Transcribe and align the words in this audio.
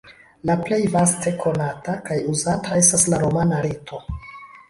La 0.49 0.53
plej 0.67 0.77
vaste 0.93 1.33
konata 1.43 1.95
kaj 2.09 2.17
uzata 2.33 2.79
estas 2.85 3.05
la 3.15 3.19
roma 3.25 3.63
rito. 3.67 4.01